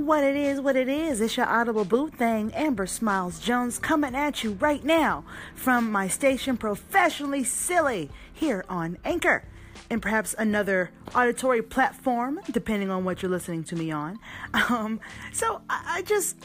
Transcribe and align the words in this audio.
What 0.00 0.24
it 0.24 0.34
is, 0.34 0.62
what 0.62 0.76
it 0.76 0.88
is, 0.88 1.20
it's 1.20 1.36
your 1.36 1.46
audible 1.46 1.84
boot 1.84 2.14
thing, 2.14 2.54
Amber 2.54 2.86
Smiles 2.86 3.38
Jones, 3.38 3.78
coming 3.78 4.14
at 4.14 4.42
you 4.42 4.52
right 4.52 4.82
now 4.82 5.26
from 5.54 5.92
my 5.92 6.08
station, 6.08 6.56
Professionally 6.56 7.44
Silly, 7.44 8.08
here 8.32 8.64
on 8.66 8.96
Anchor, 9.04 9.44
and 9.90 10.00
perhaps 10.00 10.34
another 10.38 10.90
auditory 11.14 11.60
platform, 11.60 12.40
depending 12.50 12.88
on 12.90 13.04
what 13.04 13.20
you're 13.20 13.30
listening 13.30 13.62
to 13.64 13.76
me 13.76 13.90
on. 13.90 14.18
Um, 14.54 15.00
so 15.34 15.60
I, 15.68 15.98
I 15.98 16.02
just, 16.02 16.38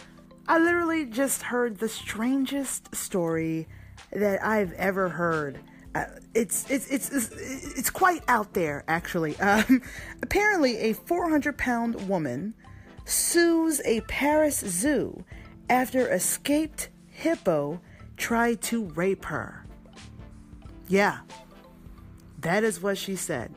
I 0.50 0.60
literally 0.60 1.06
just 1.06 1.44
heard 1.44 1.78
the 1.78 1.88
strangest 1.88 2.94
story 2.94 3.70
that 4.12 4.46
I've 4.46 4.74
ever 4.74 5.08
heard. 5.08 5.60
Uh, 5.96 6.04
it's, 6.34 6.70
it's 6.70 6.90
it's 6.90 7.10
it's 7.10 7.30
it's 7.78 7.90
quite 7.90 8.22
out 8.28 8.54
there, 8.54 8.84
actually. 8.90 9.40
Um, 9.40 9.82
apparently, 10.22 10.76
a 10.76 10.94
400 10.94 11.58
pound 11.58 12.10
woman 12.10 12.54
sues 13.06 13.82
a 13.86 14.02
Paris 14.02 14.60
zoo 14.60 15.24
after 15.70 16.12
escaped 16.12 16.90
hippo 17.10 17.80
tried 18.18 18.62
to 18.62 18.86
rape 18.86 19.26
her. 19.26 19.66
Yeah, 20.88 21.20
that 22.40 22.64
is 22.64 22.82
what 22.82 22.98
she 22.98 23.16
said. 23.16 23.54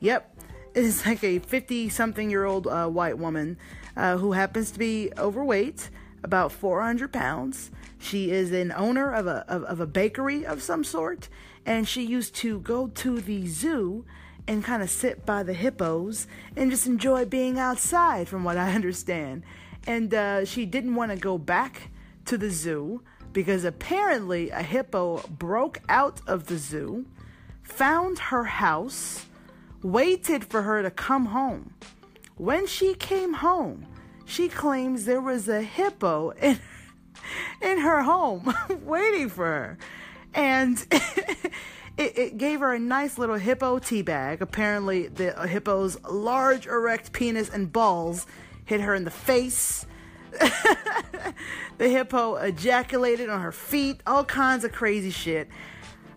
Yep, 0.00 0.36
it's 0.74 1.04
like 1.06 1.24
a 1.24 1.38
50 1.38 1.88
something 1.88 2.30
year 2.30 2.44
old 2.44 2.66
uh, 2.66 2.88
white 2.88 3.18
woman 3.18 3.58
uh, 3.96 4.16
who 4.16 4.32
happens 4.32 4.70
to 4.70 4.78
be 4.78 5.10
overweight, 5.18 5.90
about 6.22 6.52
400 6.52 7.12
pounds. 7.12 7.70
She 7.98 8.30
is 8.30 8.52
an 8.52 8.72
owner 8.72 9.12
of 9.12 9.26
a, 9.26 9.44
of, 9.48 9.64
of 9.64 9.80
a 9.80 9.86
bakery 9.86 10.46
of 10.46 10.62
some 10.62 10.84
sort, 10.84 11.28
and 11.66 11.86
she 11.86 12.04
used 12.04 12.34
to 12.36 12.60
go 12.60 12.88
to 12.88 13.20
the 13.20 13.46
zoo 13.46 14.04
and 14.50 14.64
kind 14.64 14.82
of 14.82 14.90
sit 14.90 15.24
by 15.24 15.44
the 15.44 15.54
hippos 15.54 16.26
and 16.56 16.72
just 16.72 16.84
enjoy 16.84 17.24
being 17.24 17.56
outside, 17.56 18.26
from 18.26 18.42
what 18.42 18.56
I 18.56 18.74
understand. 18.74 19.44
And 19.86 20.12
uh, 20.12 20.44
she 20.44 20.66
didn't 20.66 20.96
want 20.96 21.12
to 21.12 21.16
go 21.16 21.38
back 21.38 21.82
to 22.24 22.36
the 22.36 22.50
zoo 22.50 23.00
because 23.32 23.62
apparently 23.62 24.50
a 24.50 24.64
hippo 24.64 25.18
broke 25.28 25.78
out 25.88 26.20
of 26.26 26.46
the 26.46 26.56
zoo, 26.56 27.06
found 27.62 28.18
her 28.18 28.42
house, 28.42 29.26
waited 29.84 30.44
for 30.44 30.62
her 30.62 30.82
to 30.82 30.90
come 30.90 31.26
home. 31.26 31.74
When 32.36 32.66
she 32.66 32.94
came 32.94 33.34
home, 33.34 33.86
she 34.24 34.48
claims 34.48 35.04
there 35.04 35.20
was 35.20 35.48
a 35.48 35.62
hippo 35.62 36.30
in, 36.30 36.58
in 37.62 37.78
her 37.78 38.02
home 38.02 38.52
waiting 38.82 39.28
for 39.28 39.46
her. 39.46 39.78
And 40.34 40.84
it, 41.96 42.18
it, 42.18 42.38
gave 42.38 42.60
her 42.60 42.72
a 42.72 42.78
nice 42.78 43.18
little 43.18 43.36
hippo 43.36 43.78
tea 43.78 44.02
bag. 44.02 44.40
Apparently, 44.40 45.08
the 45.08 45.32
hippo's 45.46 46.02
large 46.04 46.66
erect 46.66 47.12
penis 47.12 47.50
and 47.50 47.72
balls 47.72 48.26
hit 48.64 48.80
her 48.80 48.94
in 48.94 49.04
the 49.04 49.10
face. 49.10 49.86
the 51.78 51.88
hippo 51.88 52.36
ejaculated 52.36 53.28
on 53.28 53.40
her 53.40 53.52
feet. 53.52 54.00
All 54.06 54.24
kinds 54.24 54.64
of 54.64 54.72
crazy 54.72 55.10
shit. 55.10 55.48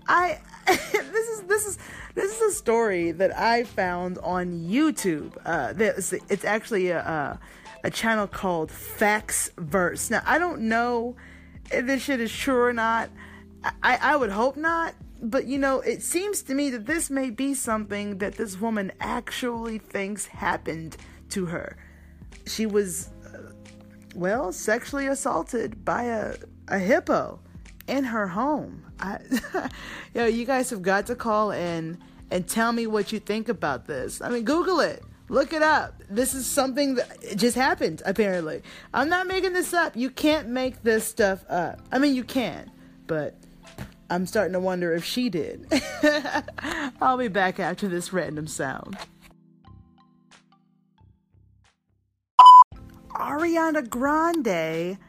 I 0.07 0.39
this 0.67 1.29
is 1.29 1.41
this 1.43 1.65
is 1.65 1.77
this 2.15 2.35
is 2.35 2.53
a 2.53 2.55
story 2.55 3.11
that 3.11 3.37
I 3.37 3.63
found 3.63 4.19
on 4.19 4.51
YouTube. 4.51 5.35
Uh, 5.45 5.73
this, 5.73 6.13
it's 6.29 6.45
actually 6.45 6.89
a, 6.89 6.99
a 6.99 7.39
a 7.85 7.89
channel 7.89 8.27
called 8.27 8.71
Facts 8.71 9.51
Verse. 9.57 10.09
Now 10.09 10.21
I 10.25 10.37
don't 10.37 10.61
know 10.61 11.15
if 11.71 11.85
this 11.85 12.03
shit 12.03 12.21
is 12.21 12.31
true 12.31 12.61
or 12.61 12.73
not. 12.73 13.09
I, 13.81 13.97
I 14.01 14.15
would 14.15 14.29
hope 14.29 14.57
not 14.57 14.93
but 15.23 15.47
you 15.47 15.57
know, 15.57 15.79
it 15.79 16.03
seems 16.03 16.41
to 16.43 16.53
me 16.53 16.69
that 16.71 16.85
this 16.85 17.09
may 17.09 17.29
be 17.29 17.53
something 17.53 18.17
that 18.17 18.35
this 18.35 18.59
woman 18.59 18.91
actually 18.99 19.77
thinks 19.77 20.25
happened 20.27 20.97
to 21.29 21.45
her. 21.45 21.77
She 22.45 22.65
was, 22.65 23.09
uh, 23.33 23.53
well, 24.15 24.51
sexually 24.51 25.07
assaulted 25.07 25.85
by 25.85 26.03
a, 26.03 26.35
a 26.67 26.77
hippo 26.77 27.39
in 27.87 28.03
her 28.03 28.27
home. 28.27 28.85
I, 28.99 29.19
you 30.13 30.21
know, 30.21 30.25
you 30.25 30.45
guys 30.45 30.69
have 30.71 30.81
got 30.81 31.05
to 31.07 31.15
call 31.15 31.51
in 31.51 31.99
and 32.29 32.47
tell 32.47 32.73
me 32.73 32.85
what 32.85 33.13
you 33.13 33.19
think 33.19 33.47
about 33.47 33.85
this. 33.85 34.21
I 34.21 34.29
mean, 34.29 34.43
Google 34.43 34.81
it. 34.81 35.03
Look 35.29 35.53
it 35.53 35.61
up. 35.61 36.03
This 36.09 36.33
is 36.33 36.45
something 36.45 36.95
that 36.95 37.37
just 37.37 37.55
happened, 37.55 38.01
apparently. 38.05 38.61
I'm 38.93 39.07
not 39.07 39.25
making 39.25 39.53
this 39.53 39.73
up. 39.73 39.95
You 39.95 40.09
can't 40.09 40.49
make 40.49 40.83
this 40.83 41.05
stuff 41.05 41.45
up. 41.49 41.79
I 41.93 41.97
mean, 41.97 42.13
you 42.13 42.25
can, 42.25 42.69
but 43.07 43.37
I'm 44.13 44.27
starting 44.27 44.53
to 44.53 44.59
wonder 44.59 44.93
if 44.93 45.03
she 45.03 45.27
did. 45.27 45.65
I'll 47.01 47.17
be 47.17 47.29
back 47.29 47.59
after 47.59 47.87
this 47.87 48.13
random 48.13 48.45
sound. 48.45 48.95
Ariana 53.15 53.89
Grande 53.89 54.99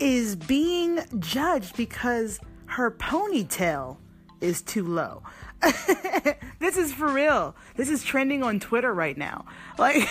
is 0.00 0.34
being 0.34 0.98
judged 1.20 1.76
because 1.76 2.40
her 2.66 2.90
ponytail 2.90 3.98
is 4.40 4.62
too 4.62 4.84
low. 4.84 5.22
This 6.58 6.76
is 6.76 6.92
for 6.92 7.08
real. 7.08 7.54
This 7.76 7.88
is 7.88 8.02
trending 8.02 8.42
on 8.42 8.60
Twitter 8.60 8.92
right 8.92 9.16
now. 9.16 9.44
Like, 9.78 10.08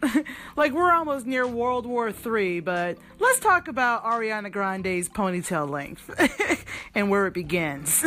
like 0.56 0.72
we're 0.72 0.92
almost 0.92 1.26
near 1.26 1.46
World 1.46 1.86
War 1.86 2.10
III, 2.10 2.60
but 2.60 2.98
let's 3.18 3.40
talk 3.40 3.68
about 3.68 4.04
Ariana 4.04 4.50
Grande's 4.50 5.08
ponytail 5.08 5.68
length 5.68 6.10
and 6.94 7.10
where 7.10 7.26
it 7.26 7.34
begins. 7.34 8.04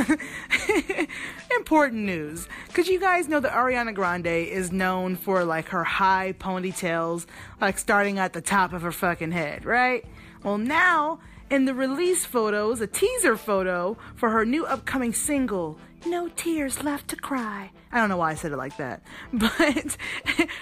Important 1.56 2.04
news. 2.04 2.48
Cause 2.74 2.88
you 2.88 3.00
guys 3.00 3.28
know 3.28 3.40
that 3.40 3.52
Ariana 3.52 3.94
Grande 3.94 4.28
is 4.28 4.72
known 4.72 5.16
for 5.16 5.44
like 5.44 5.70
her 5.70 5.84
high 5.84 6.34
ponytails, 6.38 7.26
like 7.60 7.78
starting 7.78 8.20
at 8.20 8.34
the 8.34 8.42
top 8.42 8.74
of 8.74 8.82
her 8.82 8.92
fucking 8.92 9.32
head, 9.32 9.66
right? 9.66 10.06
Well, 10.44 10.58
now 10.58 11.20
in 11.50 11.66
the 11.66 11.74
release 11.74 12.26
photos, 12.26 12.82
a 12.82 12.88
teaser 12.88 13.38
photo 13.38 13.98
for 14.16 14.30
her 14.30 14.46
new 14.46 14.66
upcoming 14.66 15.14
single, 15.14 15.78
No 16.06 16.28
Tears 16.30 16.84
Left 16.84 17.08
to 17.10 17.16
Cry. 17.16 17.72
I 17.92 18.00
don't 18.00 18.10
know 18.10 18.18
why 18.18 18.32
I 18.32 18.36
said 18.36 18.52
it 18.52 18.58
like 18.58 18.78
that, 18.78 19.04
but 19.34 19.98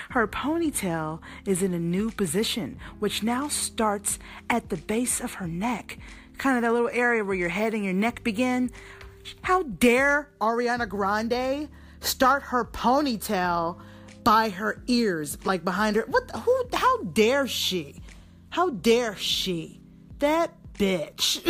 her 0.10 0.28
ponytail 0.28 1.22
is 1.46 1.64
in 1.64 1.74
a 1.74 1.80
new 1.80 2.12
position, 2.12 2.80
which 3.00 3.24
now 3.24 3.48
starts 3.48 4.20
at 4.50 4.70
the 4.70 4.78
base 4.78 5.22
of 5.22 5.36
her 5.36 5.48
neck, 5.48 5.98
kind 6.38 6.58
of 6.58 6.64
that 6.64 6.74
little 6.74 6.90
area 6.92 7.24
where 7.24 7.36
your 7.36 7.50
head 7.50 7.74
and 7.74 7.84
your 7.84 7.94
neck 7.94 8.24
begin. 8.24 8.70
How 9.42 9.64
dare 9.64 10.30
Ariana 10.42 10.88
Grande 10.88 11.70
start 12.02 12.44
her 12.44 12.66
ponytail 12.66 13.80
by 14.24 14.50
her 14.50 14.84
ears, 14.88 15.38
like 15.46 15.64
behind 15.64 15.96
her? 15.96 16.06
What? 16.08 16.30
Who? 16.32 16.64
How 16.74 17.04
dare 17.04 17.48
she? 17.48 18.02
How 18.50 18.70
dare 18.70 19.16
she? 19.16 19.80
That 20.20 20.54
bitch. 20.78 21.42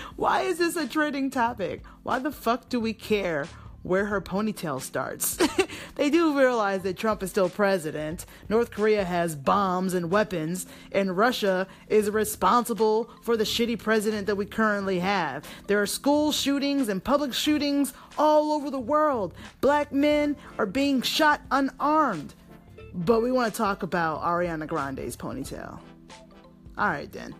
Why 0.16 0.42
is 0.42 0.58
this 0.58 0.76
a 0.76 0.86
trending 0.86 1.30
topic? 1.30 1.82
Why 2.02 2.18
the 2.18 2.32
fuck 2.32 2.68
do 2.68 2.80
we 2.80 2.92
care 2.92 3.46
where 3.82 4.06
her 4.06 4.20
ponytail 4.20 4.80
starts? 4.80 5.38
they 5.94 6.10
do 6.10 6.38
realize 6.38 6.82
that 6.82 6.98
Trump 6.98 7.22
is 7.22 7.30
still 7.30 7.48
president, 7.48 8.26
North 8.48 8.70
Korea 8.70 9.04
has 9.04 9.34
bombs 9.34 9.94
and 9.94 10.10
weapons, 10.10 10.66
and 10.92 11.16
Russia 11.16 11.66
is 11.88 12.10
responsible 12.10 13.10
for 13.22 13.36
the 13.36 13.44
shitty 13.44 13.78
president 13.78 14.26
that 14.26 14.36
we 14.36 14.44
currently 14.44 14.98
have. 14.98 15.46
There 15.66 15.80
are 15.80 15.86
school 15.86 16.32
shootings 16.32 16.88
and 16.88 17.02
public 17.02 17.32
shootings 17.32 17.94
all 18.18 18.52
over 18.52 18.70
the 18.70 18.78
world. 18.78 19.34
Black 19.60 19.92
men 19.92 20.36
are 20.58 20.66
being 20.66 21.00
shot 21.02 21.40
unarmed. 21.50 22.34
But 22.92 23.22
we 23.22 23.30
want 23.30 23.52
to 23.52 23.56
talk 23.56 23.82
about 23.82 24.22
Ariana 24.22 24.66
Grande's 24.66 25.16
ponytail. 25.16 25.78
All 26.76 26.88
right, 26.88 27.10
then. 27.12 27.34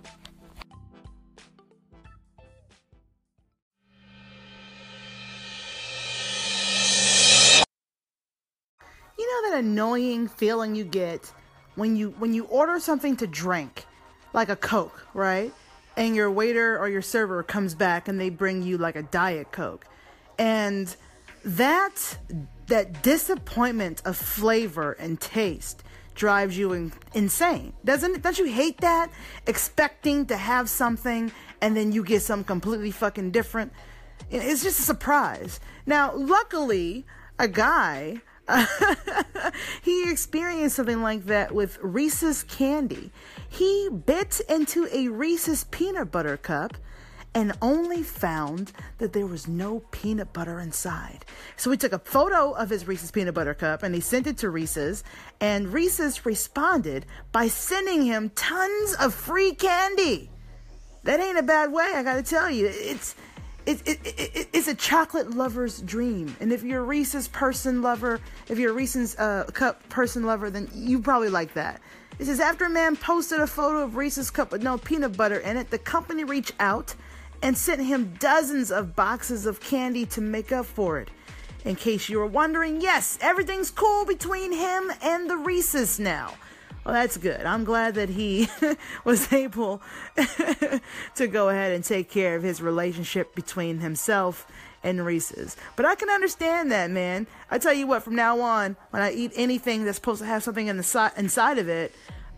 Annoying 9.60 10.26
feeling 10.28 10.74
you 10.74 10.84
get 10.84 11.32
when 11.76 11.96
you 11.96 12.10
when 12.18 12.34
you 12.34 12.44
order 12.44 12.80
something 12.80 13.16
to 13.16 13.26
drink, 13.26 13.86
like 14.32 14.48
a 14.48 14.56
Coke, 14.56 15.06
right? 15.14 15.52
And 15.96 16.16
your 16.16 16.30
waiter 16.30 16.78
or 16.78 16.88
your 16.88 17.02
server 17.02 17.42
comes 17.42 17.74
back 17.74 18.08
and 18.08 18.20
they 18.20 18.30
bring 18.30 18.62
you 18.62 18.78
like 18.78 18.96
a 18.96 19.02
diet 19.02 19.52
Coke. 19.52 19.86
And 20.38 20.94
that 21.44 22.18
that 22.66 23.02
disappointment 23.02 24.02
of 24.04 24.16
flavor 24.16 24.92
and 24.92 25.20
taste 25.20 25.82
drives 26.14 26.56
you 26.58 26.72
in, 26.72 26.92
insane. 27.14 27.72
Doesn't 27.84 28.16
it? 28.16 28.22
Don't 28.22 28.38
you 28.38 28.46
hate 28.46 28.80
that? 28.80 29.10
Expecting 29.46 30.26
to 30.26 30.36
have 30.36 30.68
something 30.68 31.32
and 31.60 31.76
then 31.76 31.92
you 31.92 32.04
get 32.04 32.22
something 32.22 32.44
completely 32.44 32.90
fucking 32.90 33.30
different. 33.30 33.72
It's 34.30 34.62
just 34.62 34.80
a 34.80 34.82
surprise. 34.82 35.60
Now, 35.86 36.14
luckily, 36.14 37.06
a 37.38 37.48
guy 37.48 38.20
he 39.82 40.10
experienced 40.10 40.76
something 40.76 41.02
like 41.02 41.26
that 41.26 41.52
with 41.52 41.78
Reese's 41.82 42.42
candy. 42.44 43.10
He 43.48 43.88
bit 43.88 44.40
into 44.48 44.88
a 44.92 45.08
Reese's 45.08 45.64
peanut 45.64 46.10
butter 46.10 46.36
cup 46.36 46.76
and 47.34 47.52
only 47.62 48.02
found 48.02 48.72
that 48.98 49.12
there 49.12 49.26
was 49.26 49.46
no 49.46 49.80
peanut 49.92 50.32
butter 50.32 50.58
inside. 50.58 51.24
So 51.56 51.70
he 51.70 51.76
took 51.76 51.92
a 51.92 51.98
photo 51.98 52.52
of 52.52 52.70
his 52.70 52.88
Reese's 52.88 53.10
peanut 53.10 53.34
butter 53.34 53.54
cup 53.54 53.82
and 53.82 53.94
he 53.94 54.00
sent 54.00 54.26
it 54.26 54.38
to 54.38 54.50
Reese's, 54.50 55.04
and 55.40 55.72
Reese's 55.72 56.26
responded 56.26 57.06
by 57.30 57.48
sending 57.48 58.04
him 58.04 58.30
tons 58.30 58.94
of 58.94 59.14
free 59.14 59.54
candy. 59.54 60.30
That 61.04 61.20
ain't 61.20 61.38
a 61.38 61.42
bad 61.42 61.72
way, 61.72 61.92
I 61.94 62.02
gotta 62.02 62.22
tell 62.22 62.50
you. 62.50 62.68
It's 62.70 63.14
it, 63.70 63.82
it, 63.86 64.00
it, 64.04 64.48
it's 64.52 64.68
a 64.68 64.74
chocolate 64.74 65.30
lover's 65.30 65.80
dream. 65.80 66.34
And 66.40 66.52
if 66.52 66.62
you're 66.62 66.80
a 66.80 66.84
Reese's 66.84 67.28
person 67.28 67.82
lover, 67.82 68.20
if 68.48 68.58
you're 68.58 68.70
a 68.70 68.74
Reese's 68.74 69.16
uh, 69.18 69.44
cup 69.52 69.88
person 69.88 70.24
lover, 70.24 70.50
then 70.50 70.68
you 70.74 71.00
probably 71.00 71.28
like 71.28 71.54
that. 71.54 71.80
It 72.18 72.26
says 72.26 72.40
after 72.40 72.66
a 72.66 72.70
man 72.70 72.96
posted 72.96 73.40
a 73.40 73.46
photo 73.46 73.82
of 73.82 73.96
Reese's 73.96 74.30
cup 74.30 74.52
with 74.52 74.62
no 74.62 74.76
peanut 74.76 75.16
butter 75.16 75.38
in 75.38 75.56
it, 75.56 75.70
the 75.70 75.78
company 75.78 76.24
reached 76.24 76.54
out 76.60 76.94
and 77.42 77.56
sent 77.56 77.80
him 77.80 78.14
dozens 78.18 78.70
of 78.70 78.94
boxes 78.94 79.46
of 79.46 79.60
candy 79.60 80.04
to 80.06 80.20
make 80.20 80.52
up 80.52 80.66
for 80.66 80.98
it. 80.98 81.08
In 81.64 81.76
case 81.76 82.08
you 82.08 82.18
were 82.18 82.26
wondering, 82.26 82.80
yes, 82.80 83.18
everything's 83.20 83.70
cool 83.70 84.04
between 84.04 84.52
him 84.52 84.90
and 85.02 85.28
the 85.28 85.36
Reese's 85.36 85.98
now. 85.98 86.34
Well, 86.84 86.94
that's 86.94 87.18
good. 87.18 87.44
I'm 87.44 87.64
glad 87.64 87.94
that 87.96 88.08
he 88.08 88.48
was 89.04 89.32
able 89.32 89.82
to 91.14 91.26
go 91.28 91.48
ahead 91.50 91.72
and 91.72 91.84
take 91.84 92.10
care 92.10 92.36
of 92.36 92.42
his 92.42 92.62
relationship 92.62 93.34
between 93.34 93.80
himself 93.80 94.46
and 94.82 95.04
Reese's. 95.04 95.56
But 95.76 95.84
I 95.84 95.94
can 95.94 96.08
understand 96.08 96.72
that, 96.72 96.90
man. 96.90 97.26
I 97.50 97.58
tell 97.58 97.74
you 97.74 97.86
what, 97.86 98.02
from 98.02 98.14
now 98.14 98.40
on, 98.40 98.76
when 98.90 99.02
I 99.02 99.12
eat 99.12 99.32
anything 99.36 99.84
that's 99.84 99.96
supposed 99.96 100.20
to 100.20 100.26
have 100.26 100.42
something 100.42 100.68
in 100.68 100.78
the 100.78 100.82
si- 100.82 101.08
inside 101.18 101.58
of 101.58 101.68
it, 101.68 101.94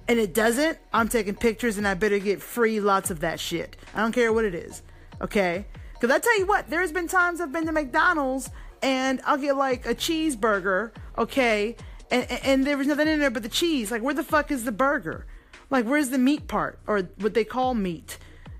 and 0.08 0.18
it 0.18 0.34
doesn't, 0.34 0.78
I'm 0.92 1.08
taking 1.08 1.36
pictures 1.36 1.78
and 1.78 1.86
I 1.86 1.94
better 1.94 2.18
get 2.18 2.42
free 2.42 2.80
lots 2.80 3.10
of 3.10 3.20
that 3.20 3.38
shit. 3.38 3.76
I 3.94 4.00
don't 4.00 4.12
care 4.12 4.32
what 4.32 4.44
it 4.44 4.54
is. 4.54 4.82
Okay? 5.20 5.64
Because 5.94 6.10
I 6.10 6.18
tell 6.18 6.36
you 6.36 6.46
what, 6.46 6.68
there's 6.68 6.90
been 6.90 7.06
times 7.06 7.40
I've 7.40 7.52
been 7.52 7.66
to 7.66 7.72
McDonald's 7.72 8.50
and 8.82 9.20
I'll 9.24 9.38
get 9.38 9.56
like 9.56 9.86
a 9.86 9.94
cheeseburger, 9.94 10.90
okay? 11.16 11.76
And, 12.12 12.30
and 12.44 12.66
there 12.66 12.76
was 12.76 12.86
nothing 12.86 13.08
in 13.08 13.18
there 13.18 13.30
but 13.30 13.42
the 13.42 13.48
cheese. 13.48 13.90
Like, 13.90 14.02
where 14.02 14.14
the 14.14 14.22
fuck 14.22 14.50
is 14.50 14.64
the 14.64 14.72
burger? 14.72 15.26
Like, 15.70 15.86
where's 15.86 16.10
the 16.10 16.18
meat 16.18 16.46
part 16.46 16.78
or 16.86 17.00
what 17.18 17.34
they 17.34 17.44
call 17.44 17.74
meat? 17.74 18.18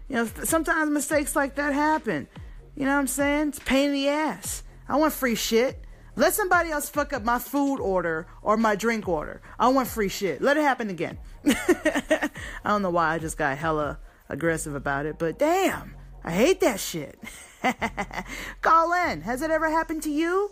You 0.09 0.17
know, 0.17 0.27
sometimes 0.45 0.91
mistakes 0.91 1.37
like 1.37 1.57
that 1.57 1.75
happen. 1.75 2.27
You 2.75 2.87
know 2.87 2.95
what 2.95 3.01
I'm 3.01 3.07
saying? 3.07 3.49
It's 3.49 3.59
pain 3.59 3.91
in 3.91 3.95
the 3.95 4.09
ass. 4.09 4.63
I 4.89 4.97
want 4.97 5.13
free 5.13 5.35
shit. 5.35 5.85
Let 6.17 6.35
somebody 6.35 6.71
else 6.71 6.89
fuck 6.89 7.13
up 7.13 7.23
my 7.23 7.39
food 7.39 7.79
order 7.79 8.27
or 8.43 8.57
my 8.57 8.75
drink 8.75 9.09
order. 9.09 9.41
I 9.59 9.69
want 9.69 9.89
free 9.89 10.09
shit. 10.09 10.43
Let 10.43 10.57
it 10.57 10.63
happen 10.63 10.91
again. 10.91 11.19
I 11.45 12.31
don't 12.65 12.83
know 12.83 12.91
why 12.91 13.15
I 13.15 13.19
just 13.19 13.39
got 13.39 13.57
hella 13.57 13.99
aggressive 14.29 14.75
about 14.75 15.07
it, 15.07 15.19
but 15.19 15.39
damn, 15.39 15.95
I 16.25 16.31
hate 16.33 16.61
that 16.61 16.81
shit. 16.81 17.19
Call 18.63 18.93
in. 18.93 19.23
Has 19.23 19.43
it 19.43 19.51
ever 19.51 19.71
happened 19.71 20.03
to 20.05 20.11
you? 20.11 20.51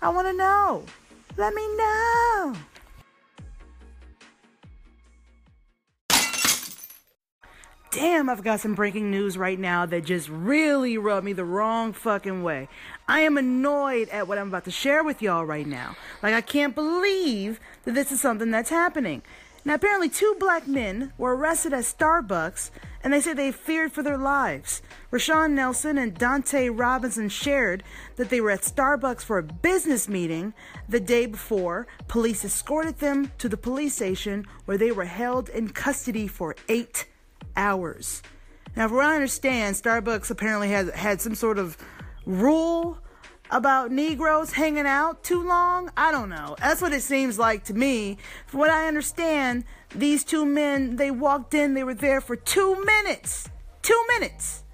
I 0.00 0.08
want 0.10 0.28
to 0.28 0.32
know. 0.32 0.84
Let 1.36 1.52
me 1.52 1.76
know. 1.76 2.54
Damn, 7.90 8.28
I've 8.28 8.42
got 8.42 8.60
some 8.60 8.74
breaking 8.74 9.10
news 9.10 9.38
right 9.38 9.58
now 9.58 9.86
that 9.86 10.04
just 10.04 10.28
really 10.28 10.98
rubbed 10.98 11.24
me 11.24 11.32
the 11.32 11.44
wrong 11.44 11.94
fucking 11.94 12.42
way. 12.42 12.68
I 13.08 13.20
am 13.20 13.38
annoyed 13.38 14.10
at 14.10 14.28
what 14.28 14.36
I'm 14.38 14.48
about 14.48 14.64
to 14.64 14.70
share 14.70 15.02
with 15.02 15.22
y'all 15.22 15.46
right 15.46 15.66
now. 15.66 15.96
Like, 16.22 16.34
I 16.34 16.42
can't 16.42 16.74
believe 16.74 17.58
that 17.84 17.94
this 17.94 18.12
is 18.12 18.20
something 18.20 18.50
that's 18.50 18.68
happening. 18.68 19.22
Now, 19.66 19.74
apparently, 19.74 20.08
two 20.08 20.36
black 20.38 20.68
men 20.68 21.12
were 21.18 21.34
arrested 21.34 21.72
at 21.72 21.82
Starbucks 21.82 22.70
and 23.02 23.12
they 23.12 23.20
say 23.20 23.34
they 23.34 23.50
feared 23.50 23.90
for 23.90 24.00
their 24.00 24.16
lives. 24.16 24.80
Rashon 25.10 25.54
Nelson 25.54 25.98
and 25.98 26.16
Donte 26.16 26.70
Robinson 26.72 27.28
shared 27.28 27.82
that 28.14 28.30
they 28.30 28.40
were 28.40 28.52
at 28.52 28.60
Starbucks 28.60 29.22
for 29.22 29.38
a 29.38 29.42
business 29.42 30.08
meeting 30.08 30.54
the 30.88 31.00
day 31.00 31.26
before. 31.26 31.88
Police 32.06 32.44
escorted 32.44 33.00
them 33.00 33.32
to 33.38 33.48
the 33.48 33.56
police 33.56 33.96
station 33.96 34.46
where 34.66 34.78
they 34.78 34.92
were 34.92 35.04
held 35.04 35.48
in 35.48 35.70
custody 35.70 36.28
for 36.28 36.54
eight 36.68 37.06
hours. 37.56 38.22
Now, 38.76 38.86
from 38.86 38.98
what 38.98 39.06
I 39.06 39.16
understand, 39.16 39.74
Starbucks 39.74 40.30
apparently 40.30 40.68
has 40.68 40.90
had 40.90 41.20
some 41.20 41.34
sort 41.34 41.58
of 41.58 41.76
rule 42.24 42.98
about 43.50 43.90
Negroes 43.90 44.52
hanging 44.52 44.86
out 44.86 45.22
too 45.22 45.46
long? 45.46 45.90
I 45.96 46.12
don't 46.12 46.28
know. 46.28 46.56
That's 46.58 46.82
what 46.82 46.92
it 46.92 47.02
seems 47.02 47.38
like 47.38 47.64
to 47.64 47.74
me. 47.74 48.18
From 48.46 48.60
what 48.60 48.70
I 48.70 48.88
understand, 48.88 49.64
these 49.94 50.24
two 50.24 50.44
men, 50.44 50.96
they 50.96 51.10
walked 51.10 51.54
in, 51.54 51.74
they 51.74 51.84
were 51.84 51.94
there 51.94 52.20
for 52.20 52.36
two 52.36 52.84
minutes. 52.84 53.48
Two 53.82 54.02
minutes. 54.08 54.64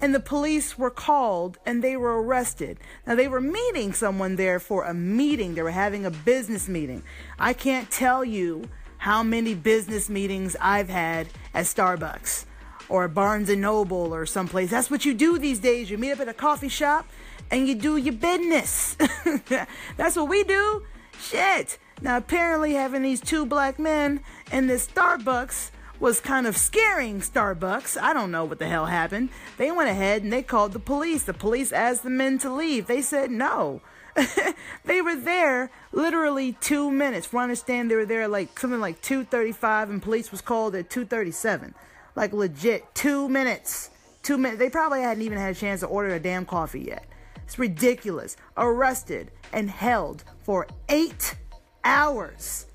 And 0.00 0.12
the 0.12 0.20
police 0.20 0.76
were 0.76 0.90
called 0.90 1.58
and 1.64 1.82
they 1.82 1.96
were 1.96 2.20
arrested. 2.20 2.78
Now, 3.06 3.14
they 3.14 3.28
were 3.28 3.40
meeting 3.40 3.92
someone 3.92 4.34
there 4.34 4.58
for 4.58 4.84
a 4.84 4.92
meeting. 4.92 5.54
They 5.54 5.62
were 5.62 5.70
having 5.70 6.04
a 6.04 6.10
business 6.10 6.68
meeting. 6.68 7.04
I 7.38 7.52
can't 7.52 7.88
tell 7.88 8.24
you 8.24 8.64
how 8.98 9.22
many 9.22 9.54
business 9.54 10.10
meetings 10.10 10.56
I've 10.60 10.88
had 10.88 11.28
at 11.54 11.66
Starbucks 11.66 12.46
or 12.88 13.08
Barnes 13.08 13.48
and 13.48 13.60
Noble 13.60 14.12
or 14.12 14.26
someplace. 14.26 14.70
That's 14.70 14.90
what 14.90 15.04
you 15.04 15.14
do 15.14 15.38
these 15.38 15.58
days. 15.60 15.90
You 15.90 15.98
meet 15.98 16.12
up 16.12 16.20
at 16.20 16.28
a 16.28 16.34
coffee 16.34 16.68
shop 16.68 17.08
and 17.52 17.68
you 17.68 17.74
do 17.74 17.98
your 17.98 18.14
business. 18.14 18.96
That's 19.96 20.16
what 20.16 20.28
we 20.28 20.42
do. 20.42 20.82
Shit. 21.20 21.78
Now, 22.00 22.16
apparently, 22.16 22.72
having 22.72 23.02
these 23.02 23.20
two 23.20 23.44
black 23.46 23.78
men 23.78 24.20
in 24.50 24.66
this 24.66 24.88
Starbucks 24.88 25.70
was 26.00 26.18
kind 26.18 26.46
of 26.46 26.56
scaring 26.56 27.20
Starbucks. 27.20 28.00
I 28.00 28.14
don't 28.14 28.32
know 28.32 28.44
what 28.44 28.58
the 28.58 28.66
hell 28.66 28.86
happened. 28.86 29.28
They 29.58 29.70
went 29.70 29.90
ahead 29.90 30.22
and 30.22 30.32
they 30.32 30.42
called 30.42 30.72
the 30.72 30.80
police. 30.80 31.22
The 31.22 31.34
police 31.34 31.72
asked 31.72 32.02
the 32.02 32.10
men 32.10 32.38
to 32.38 32.52
leave. 32.52 32.86
They 32.86 33.02
said 33.02 33.30
no. 33.30 33.82
they 34.84 35.00
were 35.00 35.14
there 35.14 35.70
literally 35.92 36.54
two 36.54 36.90
minutes. 36.90 37.26
For 37.26 37.38
understand, 37.40 37.90
they 37.90 37.94
were 37.94 38.06
there 38.06 38.26
like 38.28 38.58
something 38.58 38.80
like 38.80 39.00
2:35, 39.02 39.90
and 39.90 40.02
police 40.02 40.32
was 40.32 40.40
called 40.40 40.74
at 40.74 40.90
2:37. 40.90 41.74
Like 42.16 42.32
legit, 42.32 42.94
two 42.94 43.28
minutes. 43.28 43.90
Two 44.22 44.38
minutes. 44.38 44.58
They 44.58 44.70
probably 44.70 45.02
hadn't 45.02 45.22
even 45.22 45.38
had 45.38 45.54
a 45.54 45.58
chance 45.58 45.80
to 45.80 45.86
order 45.86 46.14
a 46.14 46.20
damn 46.20 46.44
coffee 46.44 46.80
yet. 46.80 47.06
It's 47.52 47.58
ridiculous. 47.58 48.38
Arrested 48.56 49.30
and 49.52 49.68
held 49.68 50.24
for 50.42 50.66
eight 50.88 51.36
hours. 51.84 52.66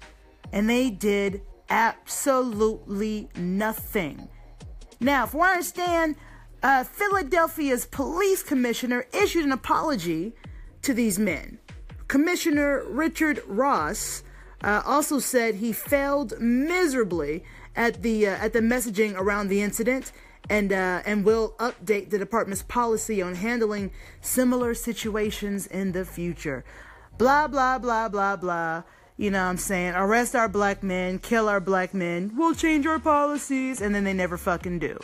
And 0.53 0.69
they 0.69 0.91
did 0.91 1.41
absolutely 1.71 3.27
nothing. 3.35 4.29
Now, 4.99 5.23
if 5.23 5.33
I 5.33 5.53
understand, 5.53 6.15
uh, 6.61 6.83
Philadelphia's 6.83 7.87
police 7.87 8.43
commissioner 8.43 9.07
issued 9.19 9.45
an 9.45 9.51
apology 9.51 10.33
to 10.83 10.93
these 10.93 11.17
men. 11.17 11.57
Commissioner 12.07 12.83
Richard 12.87 13.41
Ross 13.47 14.21
uh, 14.63 14.83
also 14.85 15.17
said 15.17 15.55
he 15.55 15.73
failed 15.73 16.39
miserably 16.39 17.43
at 17.77 18.01
the 18.01 18.27
uh, 18.27 18.31
at 18.31 18.51
the 18.51 18.59
messaging 18.59 19.15
around 19.15 19.47
the 19.47 19.61
incident 19.61 20.11
and 20.49 20.73
uh, 20.73 21.01
and 21.05 21.23
will 21.23 21.53
update 21.59 22.09
the 22.09 22.17
department's 22.17 22.63
policy 22.63 23.21
on 23.21 23.35
handling 23.35 23.91
similar 24.19 24.73
situations 24.73 25.67
in 25.67 25.93
the 25.93 26.03
future. 26.03 26.65
Blah 27.17 27.47
blah 27.47 27.77
blah 27.77 28.09
blah 28.09 28.35
blah. 28.35 28.83
You 29.15 29.31
know 29.31 29.43
what 29.43 29.49
I'm 29.49 29.57
saying? 29.57 29.93
Arrest 29.95 30.35
our 30.35 30.49
black 30.49 30.83
men, 30.83 31.17
kill 31.17 31.49
our 31.49 31.59
black 31.59 31.93
men, 31.93 32.33
we'll 32.35 32.53
change 32.53 32.85
our 32.85 32.99
policies, 32.99 33.81
and 33.81 33.95
then 33.95 34.03
they 34.03 34.13
never 34.13 34.37
fucking 34.37 34.77
do. 34.77 34.99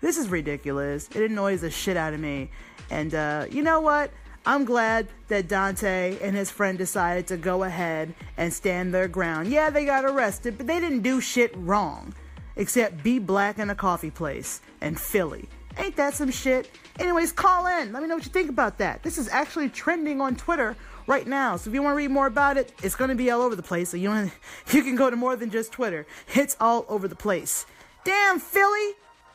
This 0.00 0.16
is 0.16 0.28
ridiculous. 0.28 1.08
It 1.14 1.30
annoys 1.30 1.60
the 1.60 1.70
shit 1.70 1.96
out 1.96 2.14
of 2.14 2.20
me. 2.20 2.50
And 2.90 3.14
uh, 3.14 3.46
you 3.50 3.62
know 3.62 3.80
what? 3.80 4.10
I'm 4.46 4.64
glad 4.64 5.08
that 5.28 5.48
Donte 5.48 6.20
and 6.22 6.34
his 6.34 6.50
friend 6.50 6.78
decided 6.78 7.26
to 7.28 7.36
go 7.36 7.64
ahead 7.64 8.14
and 8.36 8.52
stand 8.52 8.94
their 8.94 9.06
ground. 9.06 9.48
Yeah, 9.48 9.70
they 9.70 9.84
got 9.84 10.04
arrested, 10.04 10.56
but 10.56 10.66
they 10.66 10.80
didn't 10.80 11.02
do 11.02 11.20
shit 11.20 11.52
wrong 11.56 12.14
except 12.56 13.02
be 13.02 13.18
black 13.18 13.58
in 13.58 13.70
a 13.70 13.74
coffee 13.74 14.10
place 14.10 14.60
in 14.80 14.96
Philly. 14.96 15.48
Ain't 15.78 15.96
that 15.96 16.14
some 16.14 16.30
shit? 16.30 16.70
Anyways, 16.98 17.32
call 17.32 17.66
in. 17.66 17.92
Let 17.92 18.02
me 18.02 18.08
know 18.08 18.16
what 18.16 18.24
you 18.24 18.30
think 18.30 18.50
about 18.50 18.78
that. 18.78 19.02
This 19.02 19.18
is 19.18 19.28
actually 19.28 19.68
trending 19.68 20.20
on 20.20 20.36
Twitter 20.36 20.76
right 21.06 21.26
now. 21.26 21.56
So 21.56 21.70
if 21.70 21.74
you 21.74 21.82
want 21.82 21.94
to 21.94 21.96
read 21.96 22.10
more 22.10 22.26
about 22.26 22.56
it, 22.56 22.72
it's 22.82 22.94
going 22.94 23.08
to 23.08 23.14
be 23.14 23.30
all 23.30 23.42
over 23.42 23.56
the 23.56 23.62
place. 23.62 23.90
So 23.90 23.96
you 23.96 24.08
want 24.08 24.32
you 24.72 24.82
can 24.82 24.96
go 24.96 25.10
to 25.10 25.16
more 25.16 25.36
than 25.36 25.50
just 25.50 25.72
Twitter. 25.72 26.06
It's 26.34 26.56
all 26.60 26.86
over 26.88 27.08
the 27.08 27.16
place. 27.16 27.66
Damn, 28.04 28.38
Philly, 28.38 28.94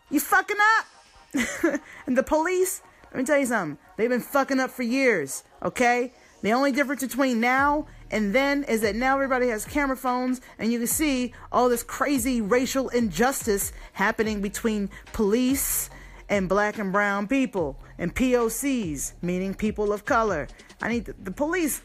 you 0.09 0.19
fucking 0.19 0.57
up. 0.77 1.81
and 2.05 2.17
the 2.17 2.23
police, 2.23 2.81
let 3.15 3.21
me 3.21 3.25
tell 3.27 3.39
you 3.39 3.45
something. 3.45 3.77
They've 3.95 4.09
been 4.09 4.19
fucking 4.19 4.59
up 4.59 4.71
for 4.71 4.83
years, 4.83 5.45
okay? 5.63 6.11
The 6.41 6.51
only 6.51 6.73
difference 6.73 7.01
between 7.01 7.39
now 7.39 7.87
and 8.11 8.35
then 8.35 8.65
is 8.65 8.81
that 8.81 8.93
now 8.93 9.15
everybody 9.15 9.47
has 9.47 9.63
camera 9.63 9.95
phones 9.95 10.41
and 10.59 10.69
you 10.69 10.79
can 10.79 10.87
see 10.87 11.33
all 11.49 11.69
this 11.69 11.81
crazy 11.81 12.41
racial 12.41 12.89
injustice 12.89 13.71
happening 13.93 14.41
between 14.41 14.89
police 15.13 15.89
and 16.27 16.49
black 16.49 16.77
and 16.77 16.91
brown 16.91 17.25
people 17.25 17.79
and 17.97 18.13
POCs, 18.13 19.13
meaning 19.21 19.53
people 19.53 19.93
of 19.93 20.03
color. 20.03 20.49
I 20.81 20.89
need 20.89 21.05
the, 21.05 21.15
the 21.23 21.31
police. 21.31 21.83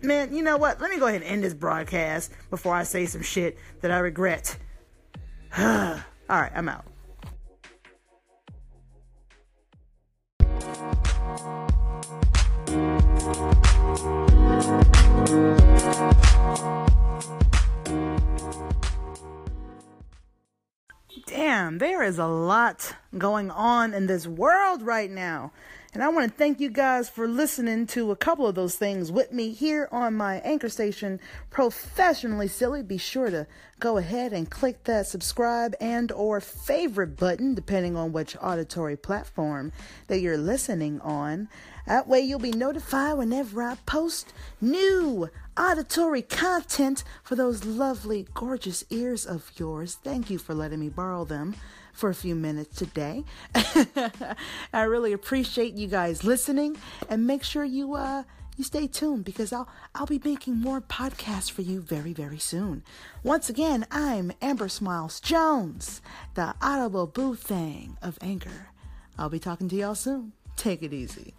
Man, 0.00 0.34
you 0.34 0.42
know 0.42 0.56
what? 0.56 0.80
Let 0.80 0.90
me 0.90 0.98
go 0.98 1.06
ahead 1.06 1.20
and 1.20 1.30
end 1.30 1.44
this 1.44 1.52
broadcast 1.52 2.32
before 2.48 2.74
I 2.74 2.84
say 2.84 3.04
some 3.04 3.20
shit 3.20 3.58
that 3.82 3.90
I 3.90 3.98
regret. 3.98 4.56
all 5.58 6.00
right, 6.30 6.52
I'm 6.54 6.70
out. 6.70 6.86
There 22.02 22.08
is 22.08 22.18
a 22.18 22.26
lot 22.26 22.96
going 23.16 23.48
on 23.52 23.94
in 23.94 24.08
this 24.08 24.26
world 24.26 24.82
right 24.82 25.08
now. 25.08 25.52
And 25.94 26.02
I 26.02 26.08
want 26.08 26.28
to 26.28 26.36
thank 26.36 26.58
you 26.58 26.68
guys 26.68 27.08
for 27.08 27.28
listening 27.28 27.86
to 27.88 28.10
a 28.10 28.16
couple 28.16 28.44
of 28.44 28.56
those 28.56 28.74
things 28.74 29.12
with 29.12 29.30
me 29.30 29.52
here 29.52 29.88
on 29.92 30.14
my 30.14 30.38
anchor 30.38 30.68
station, 30.68 31.20
Professionally 31.48 32.48
Silly. 32.48 32.82
Be 32.82 32.98
sure 32.98 33.30
to 33.30 33.46
go 33.78 33.98
ahead 33.98 34.32
and 34.32 34.50
click 34.50 34.82
that 34.82 35.06
subscribe 35.06 35.76
and 35.80 36.10
or 36.10 36.40
favorite 36.40 37.16
button, 37.16 37.54
depending 37.54 37.94
on 37.94 38.10
which 38.10 38.36
auditory 38.42 38.96
platform 38.96 39.70
that 40.08 40.18
you're 40.18 40.36
listening 40.36 41.00
on. 41.02 41.48
That 41.86 42.08
way 42.08 42.20
you'll 42.20 42.40
be 42.40 42.50
notified 42.50 43.16
whenever 43.16 43.62
I 43.62 43.76
post 43.86 44.32
new 44.60 45.30
auditory 45.56 46.22
content 46.22 47.04
for 47.22 47.36
those 47.36 47.64
lovely, 47.64 48.26
gorgeous 48.34 48.84
ears 48.90 49.24
of 49.24 49.52
yours. 49.56 49.98
Thank 50.02 50.30
you 50.30 50.38
for 50.38 50.52
letting 50.52 50.80
me 50.80 50.88
borrow 50.88 51.24
them 51.24 51.54
for 51.92 52.10
a 52.10 52.14
few 52.14 52.34
minutes 52.34 52.76
today. 52.76 53.24
I 54.72 54.82
really 54.82 55.12
appreciate 55.12 55.74
you 55.74 55.86
guys 55.86 56.24
listening 56.24 56.76
and 57.08 57.26
make 57.26 57.42
sure 57.42 57.64
you 57.64 57.94
uh 57.94 58.24
you 58.56 58.64
stay 58.64 58.86
tuned 58.86 59.24
because 59.24 59.52
I'll 59.52 59.68
I'll 59.94 60.06
be 60.06 60.20
making 60.24 60.58
more 60.58 60.80
podcasts 60.80 61.50
for 61.50 61.62
you 61.62 61.80
very 61.80 62.12
very 62.12 62.38
soon. 62.38 62.82
Once 63.22 63.48
again, 63.48 63.86
I'm 63.90 64.32
Amber 64.42 64.68
Smiles 64.68 65.20
Jones, 65.20 66.00
the 66.34 66.54
audible 66.60 67.06
boo 67.06 67.34
thing 67.34 67.96
of 68.02 68.18
Anchor. 68.20 68.68
I'll 69.18 69.28
be 69.28 69.38
talking 69.38 69.68
to 69.68 69.76
y'all 69.76 69.94
soon. 69.94 70.32
Take 70.56 70.82
it 70.82 70.92
easy. 70.92 71.34